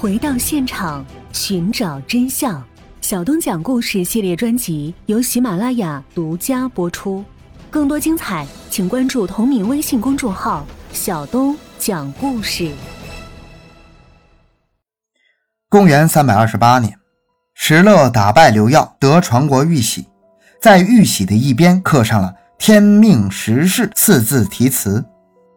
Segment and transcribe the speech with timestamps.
[0.00, 2.62] 回到现场，寻找真相。
[3.00, 7.24] 小东讲故事系列专辑由喜马拉雅独家播出。
[7.68, 10.64] 更多精彩，请关注同名微信公众号
[10.94, 12.70] “小东讲故事”。
[15.68, 16.96] 公元三百二十八年，
[17.54, 20.06] 石勒打败刘耀，得传国玉玺，
[20.62, 25.04] 在玉玺的一边刻上了“天命石氏”四字题词。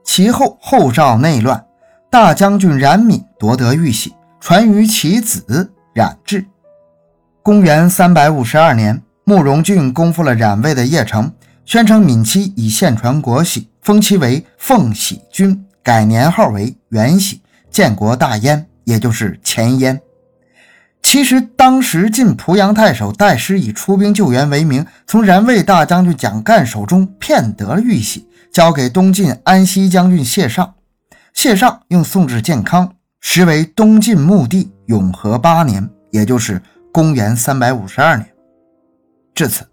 [0.04, 1.64] 其后后赵内乱，
[2.10, 6.44] 大将军冉闵夺得玉玺，传于其子冉智。
[7.44, 11.32] 公元三百五十二年，慕容俊攻复了冉魏的邺城，
[11.64, 20.02] 宣称闵妻已献传国玺，封其为奉玺君，改年号为元玺，建国大燕，也就是前燕。
[21.04, 28.28] 其实当时晋濮阳太守戴师以出兵救援为名，从冉魏大将军蒋干手中骗得了玉玺。
[28.52, 30.74] 交给东晋安西将军谢尚，
[31.32, 38.28] 谢尚用送至建康，实为东晋墓地永和八年，也就是公元三百五十二年。
[39.34, 39.66] 至此，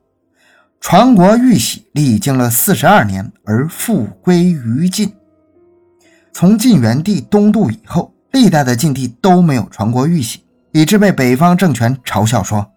[0.80, 5.12] 传国玉玺历经了四十二年而复归于晋。
[6.32, 12.70] 从晋元帝东渡以后，历代的晋帝都没有传国玉玺，以致被北方政权嘲笑说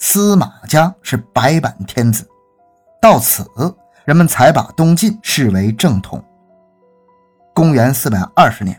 [0.00, 2.26] 司马家是白板天子。
[3.00, 3.44] 到此。
[4.04, 6.22] 人们才把东晋视为正统。
[7.54, 8.78] 公元四百二十年，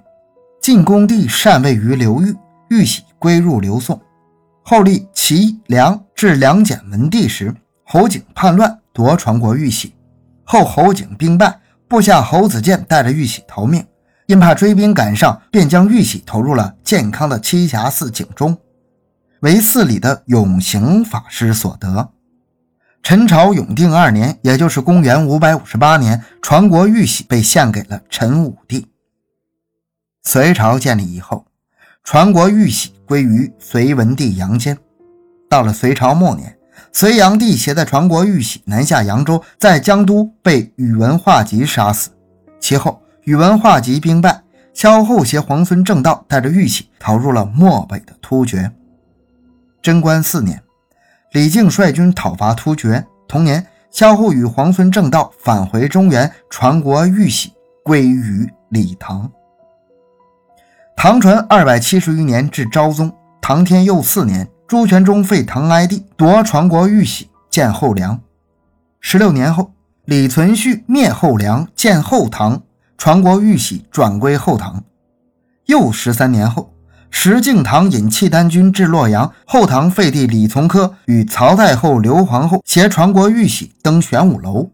[0.65, 2.35] 晋恭帝禅位于刘裕，
[2.69, 4.01] 玉玺归入刘宋。
[4.63, 9.93] 后立齐、梁至梁简文帝时，侯景叛乱夺传国玉玺，
[10.43, 13.85] 后侯景兵败，部下侯子建带着玉玺逃命，
[14.25, 18.57] 因怕追兵赶上，便将玉玺投入了建康的栖霞寺井中，
[19.41, 22.09] 为寺里的永行法师所得。
[23.03, 28.87] 陈朝永定二年，也就是公元五百五十八年，传国玉玺被献给了陈武帝。
[30.27, 31.45] 隋朝建立以后，
[32.03, 34.75] 传国玉玺归于隋文帝杨坚。
[35.47, 36.57] 到了隋朝末年，
[36.91, 42.09] 隋炀帝携带传国玉玺南下扬州，在江都被宇文化及杀死。
[42.59, 44.41] 其后，宇文化及兵败，
[44.73, 48.71] 萧后携皇孙正道带着玉玺逃入了漠北的突厥。
[49.83, 50.59] 贞观四年。
[51.33, 53.05] 李靖率军讨伐突厥。
[53.27, 57.53] 同年，萧后与皇孙正道返回中原，传国玉玺
[57.83, 59.31] 归于李唐。
[61.05, 68.19] 唐传二百七十余年至昭宗唐天佑四年，朱全忠废唐哀帝，夺传国玉玺，建后梁。
[68.99, 69.71] 十六年后，
[70.05, 72.59] 李存勖灭后梁，建后唐，
[72.97, 74.83] 传国玉玺转归后唐。
[75.67, 76.73] 又十三年后。
[77.11, 84.71] 石敬瑭引契丹军至洛阳，后唐废帝李从珂与曹太后、刘皇后携传国玉玺登玄武楼。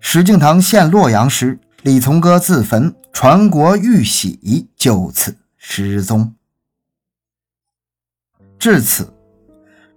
[0.00, 6.34] 石敬瑭陷洛阳时，李从珂自焚，传国玉玺就此失踪。
[8.58, 9.14] 至此，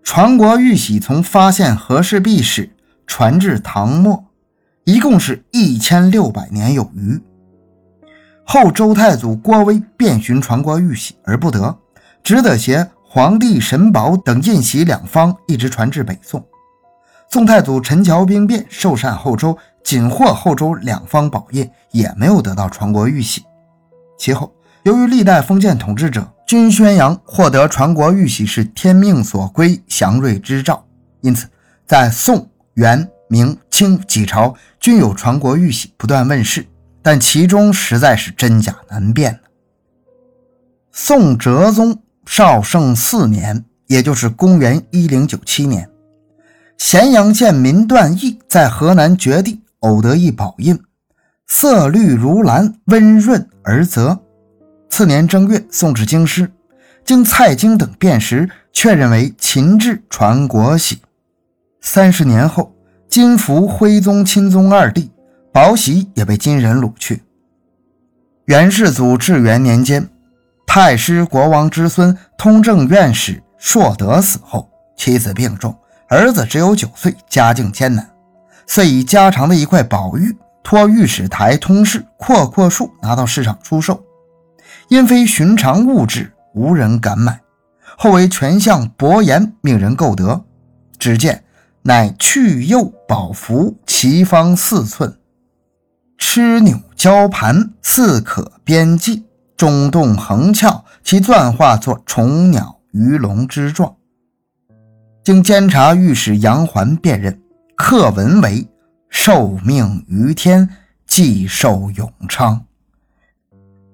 [0.01, 2.73] 传国玉玺从发现和氏璧始
[3.05, 4.23] 传至唐末，
[4.85, 7.21] 一共是一千六百年有余。
[8.45, 11.77] 后周太祖郭威遍寻传国玉玺而不得。
[12.23, 16.43] 只得携皇帝神宝等印玺两方，一直传至北宋。
[17.29, 23.43] 宋太祖陈桥兵变，受禅后周，仅获后周两方宝印，也没有得到传国玉玺。
[24.17, 24.51] 其后，
[24.83, 30.85] 由于历代封建统治者均宣扬获得传国玉玺是天命所归、祥瑞之兆，
[31.21, 31.47] 因此
[31.85, 36.65] 在宋、元、明、清几朝均有传国玉玺不断问世，
[37.01, 39.39] 但其中实在是真假难辨
[40.91, 42.01] 宋哲宗。
[42.29, 45.89] 绍圣四年，也就是公元一零九七年，
[46.77, 50.77] 咸阳县民段义在河南绝地偶得一宝印，
[51.47, 54.19] 色绿如蓝，温润而泽。
[54.89, 56.51] 次年正月送至京师，
[57.05, 61.01] 经蔡京等辨识，确认为秦制传国玺。
[61.81, 62.73] 三十年后，
[63.07, 65.11] 金福徽宗钦宗二帝，
[65.51, 67.21] 宝玺也被金人掳去。
[68.45, 70.09] 元世祖至元年间。
[70.65, 75.75] 太师国王之孙、通政院使硕德死后，妻子病重，
[76.09, 78.07] 儿子只有九岁，家境艰难，
[78.67, 84.03] 遂以家常的一块宝玉托御史台通事阔阔树拿到市场出售，
[84.89, 87.41] 因非寻常物质，无人敢买。
[87.97, 90.45] 后为权相伯颜命人购得，
[90.99, 91.43] 只见
[91.81, 95.17] 乃去釉宝符，其方四寸，
[96.17, 99.23] 螭钮交盘，似可边际。
[99.55, 103.95] 中洞横翘，其钻化作虫鸟鱼龙之状。
[105.23, 107.41] 经监察御史杨环辨认，
[107.75, 108.69] 刻文为
[109.09, 110.69] “受命于天，
[111.07, 112.63] 既寿永昌”，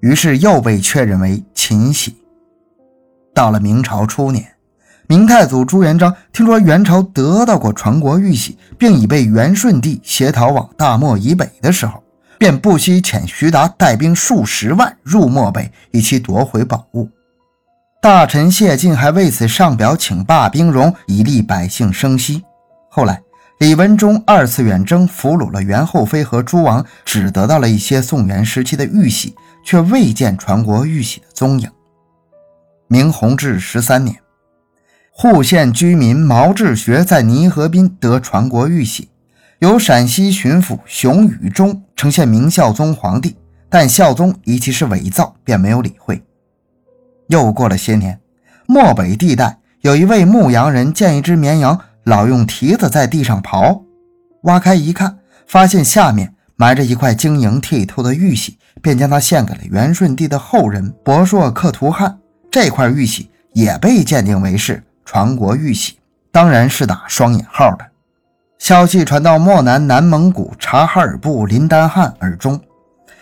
[0.04, 2.14] 于是又被确认为秦玺。
[3.34, 4.46] 到了明朝初年，
[5.06, 12.02] 明太祖朱元璋听说元朝得到过传国玉玺，并已被元顺帝携逃往大漠以北的时候，
[12.38, 17.08] 便不惜遣徐达带兵数十万入漠北，以期夺回宝物。
[18.02, 22.44] 大臣谢晋还为此上表请罢兵戎，以利百姓生息。
[22.90, 23.22] 后来，
[23.58, 29.34] 李文忠二次远征，俘虏了元后妃和诸王，只得到了一些宋元时期的玉玺，
[29.64, 31.68] 却未见传国玉玺的踪影。
[32.86, 34.16] 明弘治十三年，
[35.10, 39.08] 户县居民毛志学在泥河滨得传国玉玺，
[39.58, 43.36] 由陕西巡抚熊宇中呈现明孝宗皇帝，
[43.68, 46.22] 但孝宗疑其是伪造，便没有理会。
[47.28, 48.20] 又过了些年，
[48.66, 53.82] 漠北地带有一位牧羊人见一只绵羊老用蹄子在地上刨，
[54.42, 62.18] 挖开一看，发现下面埋着一块晶莹剔透的玉玺，便将它献给了元顺帝的后人博硕克图汗。
[62.50, 65.98] 这块玉玺也被鉴定为是传国玉玺，
[66.30, 67.86] 当然是打双引号的。
[68.58, 72.60] 消息传到漠南南蒙古察哈尔部林丹汗耳中，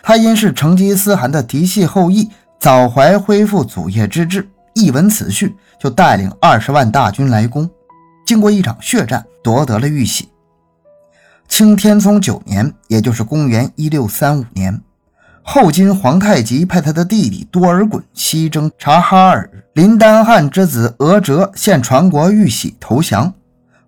[0.03, 2.29] 他因是成吉思汗的嫡系后裔。
[2.61, 7.69] 早怀恢复祖业之志，一闻此讯，就带领二十万大军来攻。
[8.25, 10.29] 经过一场血战，夺得了玉玺。
[11.49, 14.81] 清天聪九年，也就是公元一六三五年，
[15.43, 23.35] 后金皇太极派他的弟弟多尔衮西征察哈尔，林丹汗之子额哲献传国玉玺投降。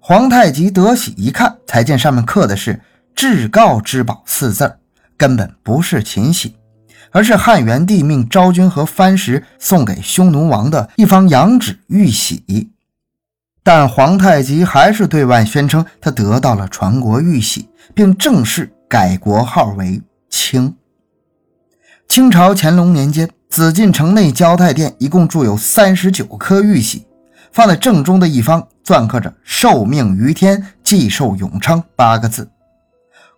[0.00, 2.80] 皇太极得玺一看，才见上面刻的是
[3.14, 4.76] “至高之宝”四字，
[5.16, 6.56] 根本不是秦玺。
[7.10, 12.72] 而是汉元帝命昭君和番时送给匈奴王的一方羊脂玉玺，
[13.62, 20.74] 但皇太极还是对外宣称他得到了传国玉玺，并正式改国号为清。
[22.08, 27.06] 清朝乾隆年间，紫禁城内交泰殿一共铸有三十九颗玉玺，
[27.50, 32.48] 放在正中的一方篆刻着“受命于天，既寿永昌”八个字。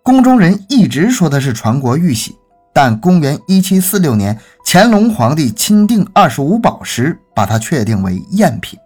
[0.02, 2.34] 宫中人一直说的是传国玉玺。
[2.74, 8.78] 但公元一七四六年，乾隆皇帝钦定二十五宝时，把它确定为赝品。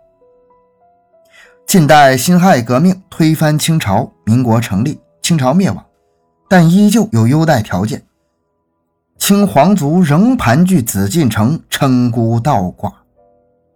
[1.66, 5.84] 近代辛亥革命推翻清朝，民国成立，清朝灭亡，
[6.48, 8.00] 但依旧有优待条件。
[9.20, 12.90] 清皇族仍盘踞紫禁城，称孤道寡，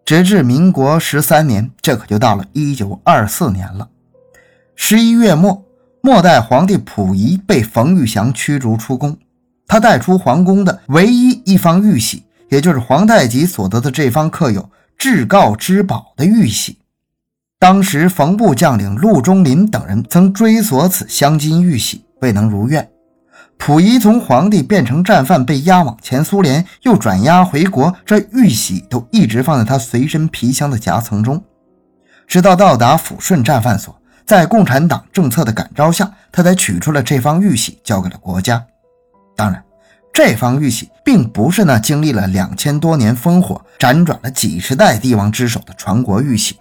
[0.04, 3.86] 直至民国十三年，这可就到了一九二四年了。
[4.74, 5.62] 十一月末，
[6.00, 9.16] 末代皇帝溥仪被冯玉祥驱逐出宫。
[9.66, 14.68] 他带出皇宫的唯一一方玉玺，也就是皇太极所得的这方刻有
[14.98, 16.78] “至高之宝”的玉玺。
[17.60, 22.88] 当时冯部将领陆中林等人曾追索此镶金玉玺，未能如愿。
[23.58, 31.42] 溥仪从皇帝变成战犯，被押往前苏联，又转押回国，这玉玺都一直放在他随身皮箱的夹层中，
[32.26, 33.96] 直到到达抚顺战犯所，
[34.26, 38.62] 在共产党政策的感召下，他才取出了这方玉玺，交给了国家。
[39.34, 39.64] 当然，
[40.12, 46.58] 这方玉玺并不是那经历了两千多年烽火、辗转了几十代帝王之手的传国玉玺。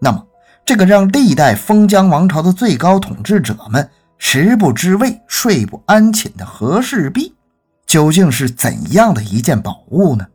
[0.00, 0.22] 那么，
[0.66, 3.88] 这个让历代封疆王朝的最高统治者们
[4.22, 7.34] 食不知味、睡不安寝的和氏璧，
[7.86, 10.26] 究竟是怎样的一件宝物呢？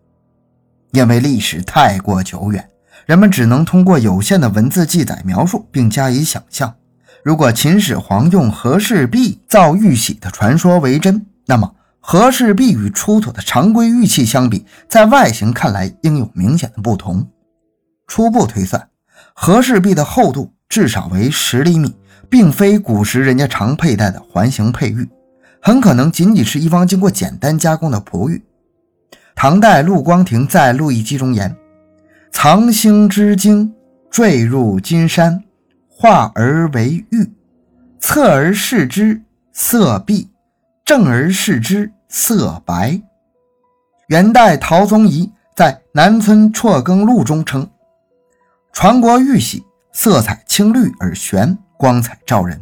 [0.91, 2.67] 因为历史太过久远，
[3.05, 6.73] 人们只能通过有限的文字记载描述，并加以想象。
[7.23, 17.25] 如果秦始皇用和氏璧造玉玺的传说为真，那么，和氏璧与出土的常规玉器相比，在外形看来应有明显的不同。
[18.07, 18.89] 初步推算，
[19.35, 21.95] 和氏璧的厚度至少为十厘米，
[22.35, 25.07] 并非古时人家常佩戴的环形佩玉，
[25.61, 28.43] 很可能仅仅是一方经过简单加工的璞玉。
[29.33, 31.55] 唐代陆光庭在《陆易记》中言
[32.33, 33.73] ：“藏星之精，
[34.11, 35.41] 坠入金山，
[35.87, 37.31] 化而为玉，
[38.01, 39.21] 侧而视之，
[39.53, 40.29] 色碧。”
[40.83, 43.01] 正而视之，色白。
[44.09, 47.65] 元代陶宗仪在《南村辍耕录》中称
[48.73, 49.63] ：“传国玉玺
[49.93, 52.61] 色彩青绿而玄，光彩照人。”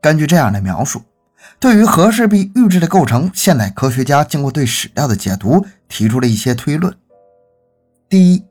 [0.00, 1.02] 根据这样的描述，
[1.60, 6.92] 对于和氏璧玉质的构成，现代科学家经过对史料的解读，提出了一些推论。
[8.08, 8.44] 第一，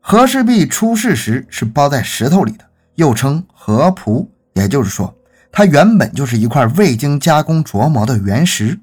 [0.00, 2.64] 和氏璧出世时是包在石头里的，
[2.94, 5.12] 又称和璞，也就是说。
[5.50, 8.78] 它原本就是一块未经加工琢磨的原石，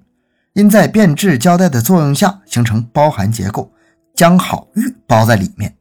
[0.53, 3.71] 因在变质胶带的作用下形成包含结构，
[4.15, 5.77] 将好玉包在里面。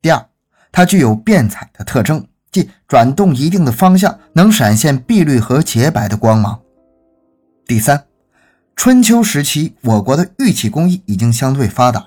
[0.00, 0.26] 第二，
[0.72, 2.26] 它具有变彩的特征，
[2.56, 6.58] 即转动一定的方向能闪现碧绿和洁白的光芒。
[7.66, 8.02] 第三，
[8.74, 12.06] 春秋时期我国的玉器工艺已经相对发达，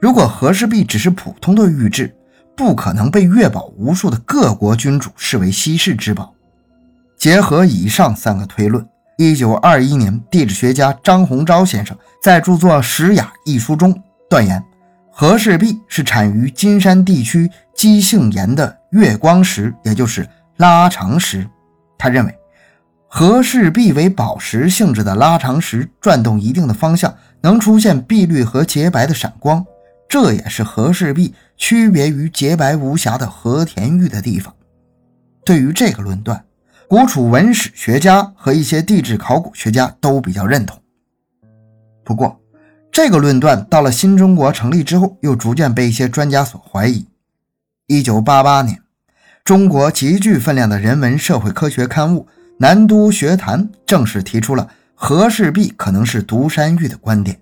[0.00, 2.12] 如果和氏璧只是普通的玉质，
[2.56, 6.34] 不可能被月宝无数的各国君主视为稀世之宝。
[7.16, 8.84] 结合以上三个推论，
[9.16, 13.96] 一九二一年，地质学家张鸿钊先生在著作《石雅》一书中
[14.28, 14.60] 断言，
[15.20, 20.24] 和氏璧是产于金山地区基性岩的月光石，也就是
[20.58, 21.44] 拉长石。
[21.98, 22.32] 他认为，
[23.08, 29.66] 和氏璧为宝石性质的拉长石，转动一定的方向，能出现碧绿和洁白的闪光。
[30.08, 34.54] 这也是和氏璧区别于洁白无瑕的和田玉的地方。
[35.44, 36.44] 对于这个论断，
[36.88, 40.80] 古楚文史学家和一些地质考古学家都比较认同。
[42.04, 42.40] 不过，
[42.90, 47.06] 这个论断到了新中国成立之后，又逐渐被一些专家所怀疑。
[47.86, 48.80] 一九八八年，
[49.44, 52.20] 中国极具分量的人文社会科学刊物
[52.58, 57.38] 《南都学坛》正式提出了和氏璧可能是独山玉的观点。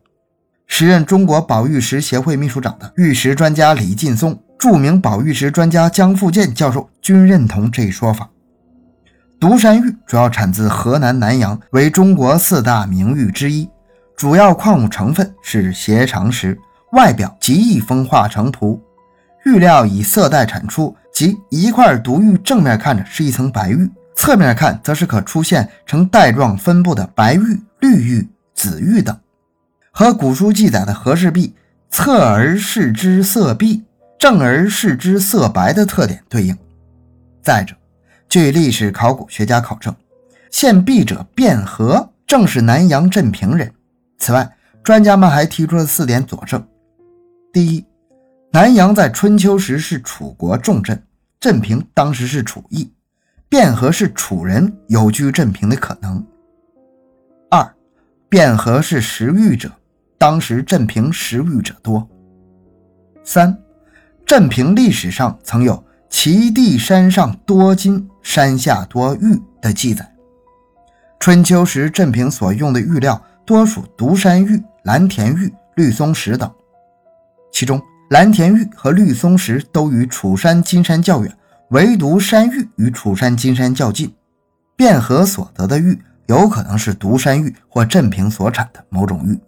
[0.66, 8.28] 时任中国宝玉石协会秘书长的玉石专家李劲松、著名宝玉石专家江富建教授均认同这一说法。
[9.38, 13.68] 独山玉主要产自河南南阳，为中国四大名玉之一，
[14.16, 16.58] 主要矿物成分是斜长石，
[16.92, 18.82] 外表极易风化成璞。
[19.44, 29.14] 玉料以色带产出，即一块独玉正面看着是一层白玉，侧面看则是可出现呈带状分布的白玉、绿玉、紫玉等。
[29.90, 31.54] 和古书记载的和氏璧
[31.90, 33.84] 侧而视之色碧，
[34.18, 36.56] 正而视之色白的特点对应。
[37.42, 37.76] 再者，
[38.30, 39.94] 据历史考古学家考证，
[40.50, 43.70] 献璧者卞和正是南阳镇平人。
[44.18, 46.66] 此外，专家们还提出了四点佐证：
[47.52, 47.84] 第一，
[48.52, 51.02] 南阳在春秋时是楚国重镇，
[51.38, 52.92] 镇平当时是楚邑，
[53.48, 56.22] 卞和是楚人，有居镇平的可能；
[57.50, 57.74] 二，
[58.28, 59.70] 卞和是识玉者。
[60.18, 62.08] 当时镇平识玉者多。
[63.22, 63.54] 三，
[64.24, 70.10] 镇平历史上曾有“齐地山上多金，山下多玉”的记载。
[71.20, 76.50] 春秋时镇平所用的玉料多属独山玉、蓝田玉、绿松石等，
[77.52, 81.32] 其中蓝田玉和绿松石都与楚山金山较远，
[81.70, 84.12] 唯独山玉与楚山金山较近。
[84.76, 89.38] 卞和所得的玉有可能是独山玉或镇平所产的某种玉。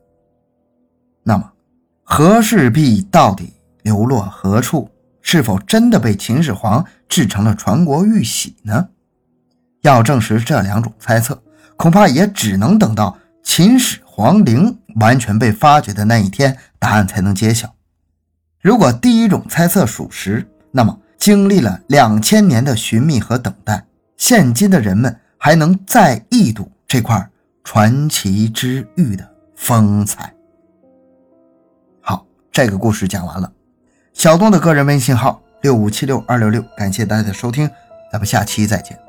[1.24, 1.50] 那么，
[2.04, 3.52] 和氏璧到底
[3.82, 4.88] 流落何处？
[5.20, 8.88] 是否真的被秦始皇制成了传国玉玺呢？
[9.82, 11.42] 要证实这两种猜测，
[11.76, 17.74] 恐怕也只能等到秦始皇陵完全被发掘的那一天，答案才能揭晓。
[18.60, 23.86] 如果第一种猜测属实，那么经历了两千年的寻觅和等待，
[24.18, 27.26] 现今的人们还能再一睹这块
[27.64, 29.26] 传奇之玉的
[29.56, 30.32] 风采。
[32.02, 33.50] 好这个故事讲完了，
[34.12, 37.68] 小东的个人微信号六五七六二六六，感谢大家的收听，
[38.12, 39.07] 咱们下期再见。